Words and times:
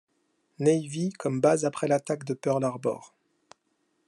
Navy 0.57 1.11
comme 1.11 1.41
base 1.41 1.63
après 1.63 1.87
l'attaque 1.87 2.23
de 2.23 2.33
Pearl 2.33 2.63
Harbor. 2.65 3.13